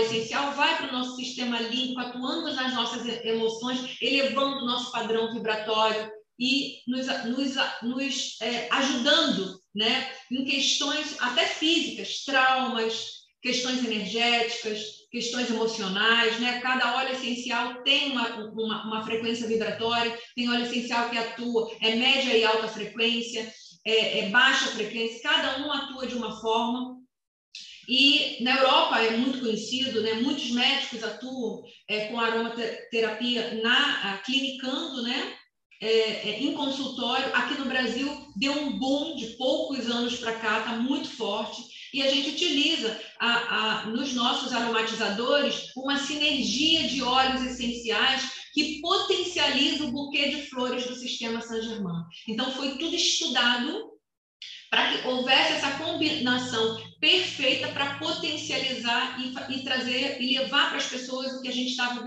[0.00, 5.32] essencial vai para o nosso sistema límbico, atuando nas nossas emoções, elevando o nosso padrão
[5.32, 15.00] vibratório e nos, nos, nos é, ajudando né, em questões até físicas, traumas, questões energéticas,
[15.10, 16.60] questões emocionais, né?
[16.60, 21.94] Cada óleo essencial tem uma, uma, uma, frequência vibratória, tem óleo essencial que atua, é
[21.96, 23.50] média e alta frequência,
[23.84, 27.00] é, é baixa frequência, cada um atua de uma forma.
[27.90, 30.14] E na Europa é muito conhecido, né?
[30.14, 35.34] Muitos médicos atuam é, com aromaterapia na clinicando, né?
[35.82, 37.34] É, é, em consultório.
[37.34, 41.62] Aqui no Brasil deu um boom de poucos anos para cá, está muito forte.
[41.92, 48.22] E a gente utiliza a, a, nos nossos aromatizadores uma sinergia de óleos essenciais
[48.54, 52.04] que potencializa o buquê de flores do sistema Saint-Germain.
[52.28, 53.90] Então, foi tudo estudado
[54.70, 60.86] para que houvesse essa combinação perfeita para potencializar e, e, trazer e levar para as
[60.86, 62.04] pessoas o que a gente estava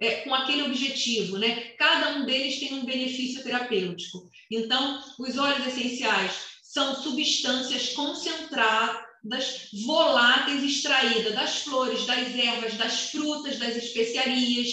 [0.00, 1.72] é, com aquele objetivo, né?
[1.76, 4.30] Cada um deles tem um benefício terapêutico.
[4.50, 13.10] Então, os óleos essenciais são substâncias concentradas das voláteis extraídas das flores, das ervas, das
[13.10, 14.68] frutas, das especiarias,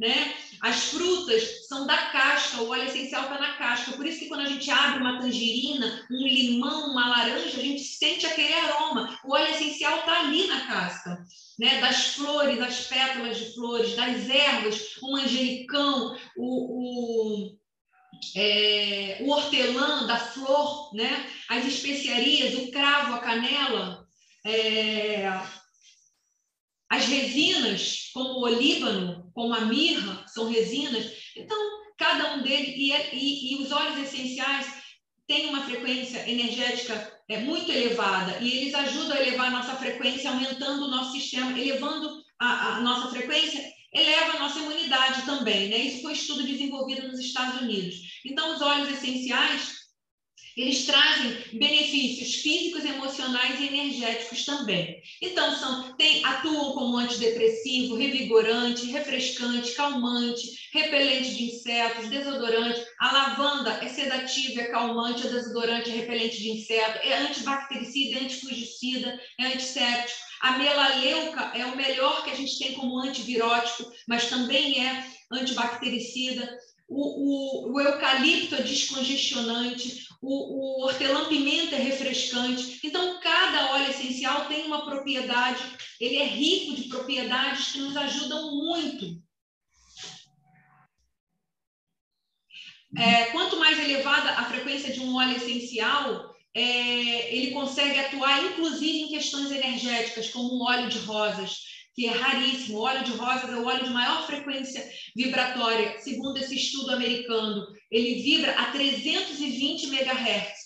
[0.00, 0.34] né?
[0.62, 3.92] As frutas são da casca, o óleo essencial está na casca.
[3.92, 7.82] Por isso que quando a gente abre uma tangerina, um limão, uma laranja, a gente
[7.82, 9.18] sente aquele aroma.
[9.24, 11.24] O óleo essencial está ali na casca.
[11.58, 11.80] Né?
[11.80, 17.60] Das flores, das pétalas de flores, das ervas, o manjericão, o, o
[18.36, 21.26] é, o hortelã da flor, né?
[21.48, 24.06] as especiarias, o cravo, a canela,
[24.44, 25.26] é,
[26.88, 31.10] as resinas, como o olíbano, como a mirra, são resinas.
[31.34, 31.56] Então,
[31.96, 34.66] cada um deles, e, é, e, e os óleos essenciais
[35.26, 40.28] têm uma frequência energética é, muito elevada, e eles ajudam a elevar a nossa frequência,
[40.28, 45.78] aumentando o nosso sistema, elevando a, a nossa frequência eleva a nossa imunidade também, né?
[45.78, 47.96] Isso foi um estudo desenvolvido nos Estados Unidos.
[48.26, 49.79] Então, os óleos essenciais,
[50.56, 55.00] eles trazem benefícios físicos, emocionais e energéticos também.
[55.22, 62.80] Então, são, tem, atuam como antidepressivo, revigorante, refrescante, calmante, repelente de insetos, desodorante.
[62.98, 68.22] A lavanda é sedativa, é calmante, é desodorante, é repelente de inseto, é antibactericida, é
[68.22, 74.30] antifugicida, é antisséptico a melaleuca é o melhor que a gente tem como antivirótico, mas
[74.30, 76.58] também é antibactericida.
[76.88, 82.80] O, o, o eucalipto é descongestionante, o, o hortelã-pimenta é refrescante.
[82.84, 85.62] Então, cada óleo essencial tem uma propriedade,
[85.98, 89.20] ele é rico de propriedades que nos ajudam muito.
[92.96, 99.02] É, quanto mais elevada a frequência de um óleo essencial, é, ele consegue atuar inclusive
[99.02, 101.60] em questões energéticas, como o óleo de rosas,
[101.94, 102.78] que é raríssimo.
[102.78, 107.66] O óleo de rosas é o óleo de maior frequência vibratória, segundo esse estudo americano.
[107.90, 110.60] Ele vibra a 320 MHz.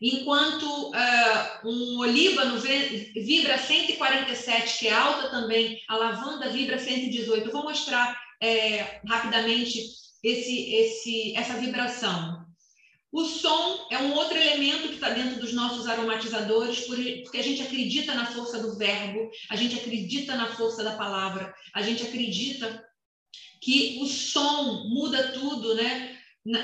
[0.00, 7.46] Enquanto uh, um olíbano vibra 147, que é alta também, a lavanda vibra 118.
[7.46, 9.82] Eu vou mostrar é, rapidamente
[10.22, 12.46] esse, esse, essa vibração.
[13.10, 17.62] O som é um outro elemento que está dentro dos nossos aromatizadores, porque a gente
[17.62, 22.84] acredita na força do verbo, a gente acredita na força da palavra, a gente acredita
[23.60, 26.16] que o som muda tudo, né?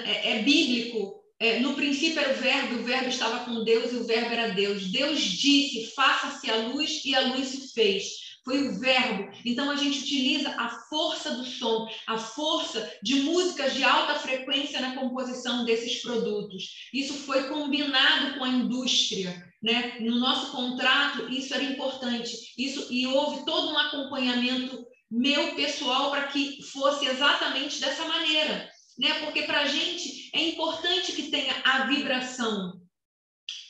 [0.04, 1.22] É, é bíblico.
[1.38, 4.54] É, no princípio era o verbo, o verbo estava com Deus e o verbo era
[4.54, 4.86] Deus.
[4.86, 9.32] Deus disse: faça-se a luz e a luz se fez foi o verbo.
[9.44, 14.80] Então a gente utiliza a força do som, a força de músicas de alta frequência
[14.80, 16.88] na composição desses produtos.
[16.92, 19.98] Isso foi combinado com a indústria, né?
[20.00, 22.36] No nosso contrato isso era importante.
[22.58, 29.14] Isso e houve todo um acompanhamento meu pessoal para que fosse exatamente dessa maneira, né?
[29.20, 32.80] Porque para a gente é importante que tenha a vibração.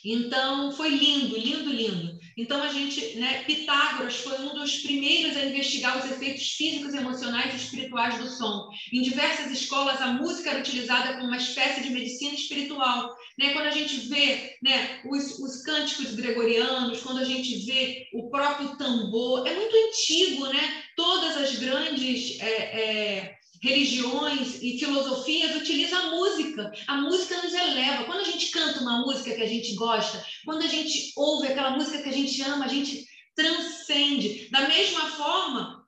[0.03, 2.15] Então foi lindo, lindo, lindo.
[2.37, 7.53] Então, a gente, né, Pitágoras foi um dos primeiros a investigar os efeitos físicos, emocionais
[7.53, 8.67] e espirituais do som.
[8.91, 13.15] Em diversas escolas, a música era utilizada como uma espécie de medicina espiritual.
[13.37, 13.53] Né?
[13.53, 18.77] Quando a gente vê né, os, os cânticos gregorianos, quando a gente vê o próprio
[18.77, 20.83] tambor, é muito antigo, né?
[20.95, 22.39] Todas as grandes.
[22.39, 26.71] É, é, religiões e filosofias utilizam a música.
[26.87, 28.03] A música nos eleva.
[28.03, 31.71] Quando a gente canta uma música que a gente gosta, quando a gente ouve aquela
[31.71, 33.05] música que a gente ama, a gente
[33.35, 34.49] transcende.
[34.51, 35.84] Da mesma forma,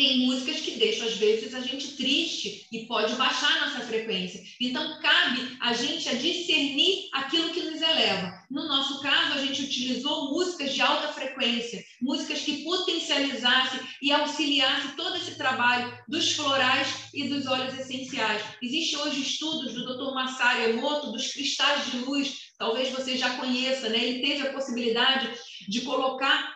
[0.00, 4.42] tem músicas que deixam, às vezes, a gente triste e pode baixar nossa frequência.
[4.58, 8.32] Então, cabe a gente a discernir aquilo que nos eleva.
[8.50, 14.92] No nosso caso, a gente utilizou músicas de alta frequência, músicas que potencializassem e auxiliassem
[14.96, 18.42] todo esse trabalho dos florais e dos óleos essenciais.
[18.62, 20.14] Existem hoje estudos do Dr.
[20.14, 24.02] Masaru Emoto dos cristais de luz, talvez você já conheça, né?
[24.02, 25.30] Ele teve a possibilidade
[25.68, 26.54] de colocar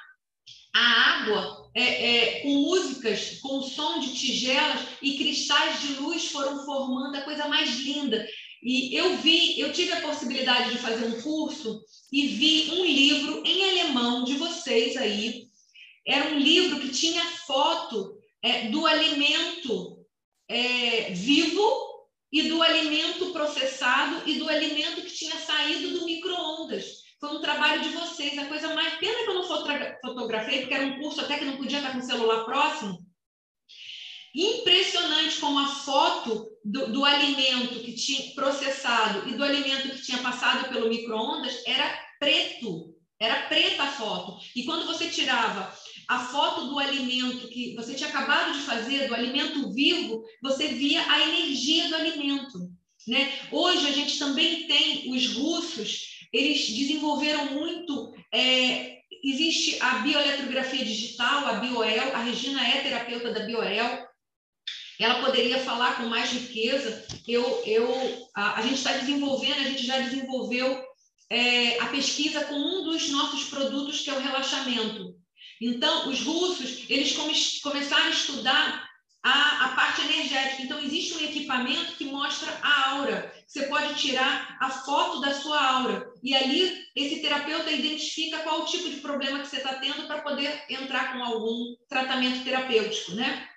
[0.75, 6.65] a água é, é, com músicas, com som de tigelas e cristais de luz foram
[6.65, 8.25] formando a coisa mais linda.
[8.63, 11.83] E eu vi, eu tive a possibilidade de fazer um curso
[12.13, 15.49] e vi um livro em alemão de vocês aí.
[16.07, 19.99] Era um livro que tinha foto é, do alimento
[20.49, 21.95] é, vivo
[22.33, 27.04] e do alimento processado e do alimento que tinha saído do micro-ondas.
[27.25, 28.39] Foi um trabalho de vocês.
[28.39, 28.99] A coisa mais.
[28.99, 31.99] Pena que eu não fotografei, porque era um curso até que não podia estar com
[31.99, 32.99] o celular próximo.
[34.35, 40.19] Impressionante como a foto do, do alimento que tinha processado e do alimento que tinha
[40.19, 42.95] passado pelo micro-ondas era preto.
[43.19, 44.39] Era preta a foto.
[44.55, 45.75] E quando você tirava
[46.07, 51.03] a foto do alimento que você tinha acabado de fazer, do alimento vivo, você via
[51.11, 52.71] a energia do alimento.
[53.09, 53.33] Né?
[53.51, 58.13] Hoje a gente também tem os russos eles desenvolveram muito.
[58.33, 64.05] É, existe a bioeletrografia digital, a Bioel, a Regina é terapeuta da Bioel.
[64.99, 67.07] Ela poderia falar com mais riqueza.
[67.27, 70.85] Eu, eu, a, a gente está desenvolvendo, a gente já desenvolveu
[71.31, 75.15] é, a pesquisa com um dos nossos produtos, que é o relaxamento.
[75.61, 77.33] Então, os russos, eles come,
[77.63, 78.84] começaram a estudar
[79.25, 80.63] a, a parte energética.
[80.63, 83.35] Então, existe um equipamento que mostra a aura.
[83.47, 86.13] Você pode tirar a foto da sua aura.
[86.23, 90.21] E ali, esse terapeuta identifica qual o tipo de problema que você está tendo para
[90.21, 93.49] poder entrar com algum tratamento terapêutico, né?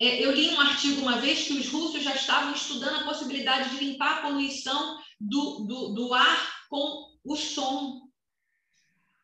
[0.00, 3.70] É, eu li um artigo uma vez que os russos já estavam estudando a possibilidade
[3.70, 8.07] de limpar a poluição do, do, do ar com o som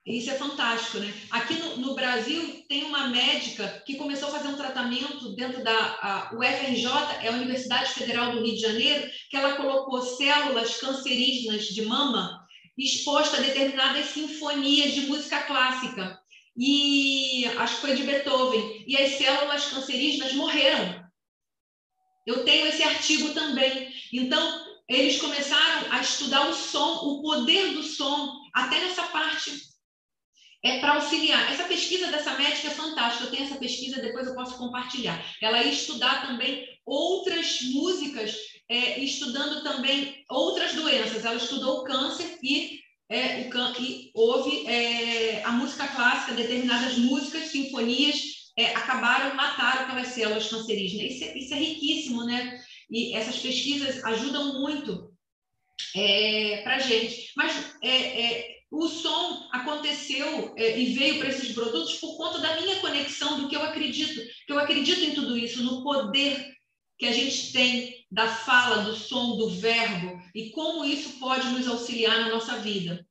[0.06, 1.12] isso é fantástico, né?
[1.30, 6.30] Aqui no, no, Brasil tem uma médica que começou a fazer um tratamento dentro da
[6.34, 6.86] UFRJ,
[7.22, 12.44] é a Universidade Federal do Rio de Janeiro, que ela colocou células cancerígenas de mama
[12.76, 16.18] exposta a determinadas sinfonias de música clássica.
[16.56, 18.84] E acho que foi de Beethoven.
[18.86, 21.02] E as células cancerígenas morreram.
[22.26, 23.92] Eu tenho esse artigo também.
[24.12, 29.73] Então, eles começaram a estudar o som, o poder do som, até nessa parte
[30.64, 31.52] é para auxiliar.
[31.52, 33.24] Essa pesquisa dessa médica é fantástica.
[33.24, 35.22] Eu tenho essa pesquisa, depois eu posso compartilhar.
[35.40, 38.34] Ela ia estudar também outras músicas,
[38.68, 41.22] é, estudando também outras doenças.
[41.22, 42.80] Ela estudou o câncer e,
[43.10, 48.16] é, o can e houve é, a música clássica, determinadas músicas, sinfonias,
[48.56, 51.12] é, acabaram, mataram aquelas células cancerígenas.
[51.12, 52.58] Isso é, isso é riquíssimo, né?
[52.90, 55.12] E essas pesquisas ajudam muito
[55.94, 57.32] é, para a gente.
[57.36, 57.52] Mas
[57.82, 63.40] é, o som aconteceu é, e veio para esses produtos por conta da minha conexão,
[63.40, 66.52] do que eu acredito, que eu acredito em tudo isso, no poder
[66.98, 71.68] que a gente tem da fala, do som, do verbo e como isso pode nos
[71.68, 73.06] auxiliar na nossa vida.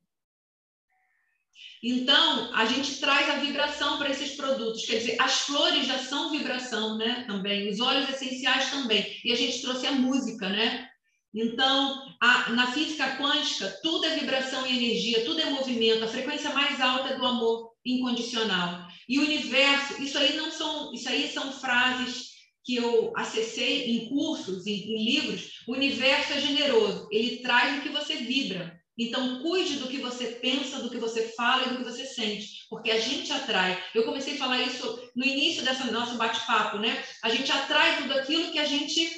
[1.82, 6.30] Então, a gente traz a vibração para esses produtos, quer dizer, as flores já são
[6.30, 7.24] vibração, né?
[7.26, 9.20] Também, os óleos essenciais também.
[9.22, 10.88] E a gente trouxe a música, né?
[11.34, 16.04] Então, a, na física quântica, tudo é vibração e energia, tudo é movimento.
[16.04, 18.86] A frequência mais alta é do amor incondicional.
[19.08, 24.08] E o universo, isso aí não são, isso aí são frases que eu acessei em
[24.08, 25.60] cursos, em, em livros.
[25.66, 28.80] O universo é generoso, ele traz o que você vibra.
[28.96, 32.64] Então, cuide do que você pensa, do que você fala e do que você sente,
[32.70, 33.82] porque a gente atrai.
[33.92, 37.04] Eu comecei a falar isso no início dessa nosso bate-papo, né?
[37.24, 39.10] A gente atrai tudo aquilo que a gente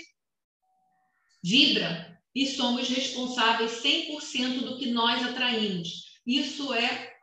[1.44, 2.05] vibra
[2.36, 6.20] e somos responsáveis 100% do que nós atraímos.
[6.26, 7.14] Isso é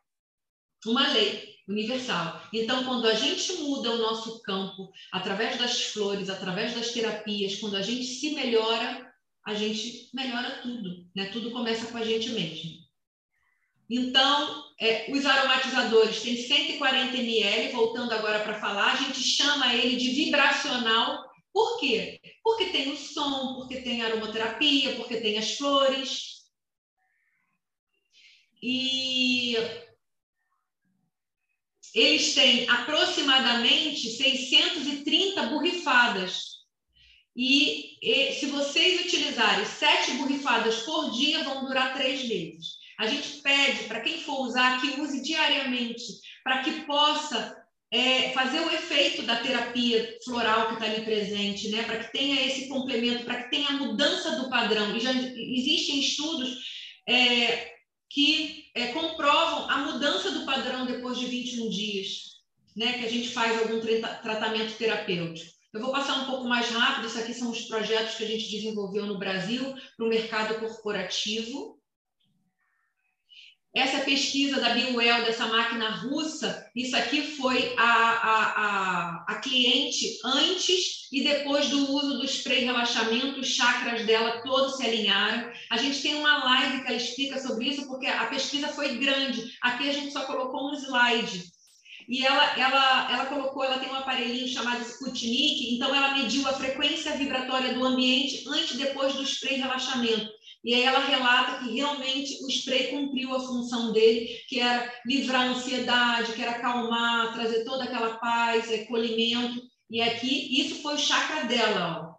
[0.88, 2.42] uma lei universal.
[2.52, 7.76] Então, quando a gente muda o nosso campo através das flores, através das terapias, quando
[7.76, 9.14] a gente se melhora,
[9.46, 11.28] a gente melhora tudo, né?
[11.28, 12.72] Tudo começa com a gente mesmo.
[13.88, 19.96] Então, é, os aromatizadores têm 140 ml, voltando agora para falar, a gente chama ele
[19.96, 22.20] de vibracional por quê?
[22.44, 26.44] Porque tem o som, porque tem a aromaterapia, porque tem as flores.
[28.62, 29.56] E
[31.94, 36.54] eles têm aproximadamente 630 borrifadas.
[37.36, 42.78] E, e, se vocês utilizarem sete borrifadas por dia, vão durar três meses.
[43.00, 46.04] A gente pede para quem for usar que use diariamente,
[46.44, 47.63] para que possa
[47.94, 51.84] é, fazer o efeito da terapia floral que está ali presente, né?
[51.84, 54.98] Para que tenha esse complemento, para que tenha a mudança do padrão.
[54.98, 56.58] E já existem estudos
[57.08, 57.72] é,
[58.10, 62.08] que é, comprovam a mudança do padrão depois de 21 dias,
[62.76, 62.94] né?
[62.94, 65.54] Que a gente faz algum tratamento terapêutico.
[65.72, 68.50] Eu vou passar um pouco mais rápido, isso aqui são os projetos que a gente
[68.50, 71.80] desenvolveu no Brasil para o mercado corporativo.
[73.76, 80.20] Essa pesquisa da Biwell, dessa máquina russa, isso aqui foi a, a, a, a, cliente
[80.24, 85.52] antes e depois do uso do spray relaxamento, os chakras dela todos se alinharam.
[85.72, 89.44] A gente tem uma live que ela explica sobre isso, porque a pesquisa foi grande.
[89.60, 91.44] Aqui a gente só colocou um slide.
[92.08, 96.54] E ela, ela, ela colocou, ela tem um aparelhinho chamado Sputnik, então ela mediu a
[96.54, 100.30] frequência vibratória do ambiente antes e depois do spray relaxamento.
[100.64, 105.42] E aí ela relata que realmente o spray cumpriu a função dele, que era livrar
[105.42, 109.62] a ansiedade, que era acalmar, trazer toda aquela paz, acolhimento.
[109.90, 112.14] E aqui, isso foi o chakra dela, ó.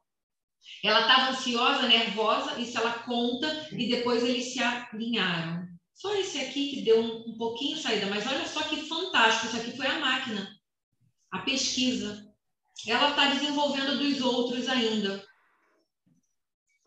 [0.84, 5.66] Ela estava ansiosa, nervosa, isso ela conta, e depois eles se alinharam.
[5.94, 9.56] Só esse aqui que deu um, um pouquinho saída, mas olha só que fantástico, isso
[9.56, 10.54] aqui foi a máquina,
[11.30, 12.30] a pesquisa.
[12.86, 15.24] Ela está desenvolvendo dos outros ainda.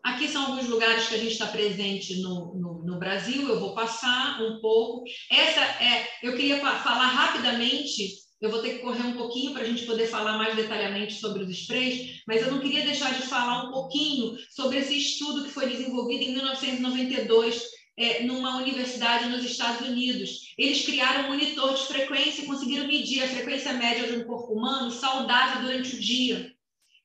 [0.08, 3.74] Aqui são alguns lugares que a gente está presente no, no, no, Brasil, eu vou
[3.74, 5.04] passar um pouco.
[5.30, 9.66] Essa é, eu queria falar rapidamente, eu vou ter que correr um pouquinho para a
[9.66, 13.64] gente poder falar mais detalhadamente sobre os sprays, mas eu não queria deixar de falar
[13.64, 17.62] um pouquinho sobre esse estudo que foi desenvolvido em 1992
[17.98, 20.54] é, numa universidade nos Estados Unidos.
[20.56, 24.54] Eles criaram um monitor de frequência e conseguiram medir a frequência média de um corpo
[24.54, 26.57] humano saudável durante o dia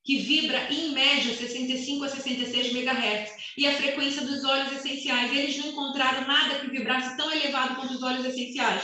[0.04, 5.32] que vibra em média 65 a 66 MHz, e a frequência dos óleos essenciais.
[5.32, 8.82] Eles não encontraram nada que vibrasse tão elevado quanto os óleos essenciais.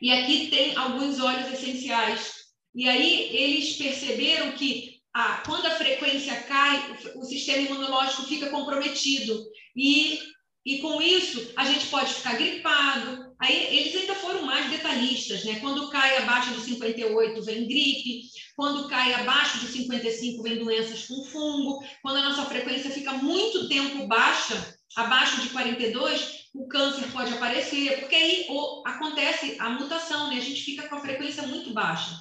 [0.00, 2.32] E aqui tem alguns óleos essenciais.
[2.74, 9.44] E aí eles perceberam que ah, quando a frequência cai, o sistema imunológico fica comprometido.
[9.74, 10.20] E,
[10.64, 13.25] e com isso, a gente pode ficar gripado.
[13.38, 15.60] Aí eles ainda foram mais detalhistas, né?
[15.60, 18.22] Quando cai abaixo de 58, vem gripe.
[18.56, 21.84] Quando cai abaixo de 55, vem doenças com fungo.
[22.02, 28.00] Quando a nossa frequência fica muito tempo baixa, abaixo de 42, o câncer pode aparecer,
[28.00, 28.46] porque aí
[28.86, 30.36] acontece a mutação, né?
[30.36, 32.16] A gente fica com a frequência muito baixa.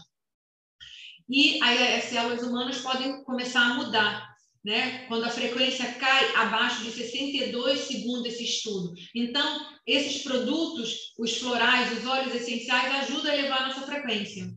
[1.30, 4.25] E aí as células humanas podem começar a mudar.
[4.66, 5.06] Né?
[5.08, 8.96] Quando a frequência cai abaixo de 62 segundo esse estudo.
[9.14, 14.52] Então, esses produtos, os florais, os óleos essenciais, ajudam a elevar a nossa frequência.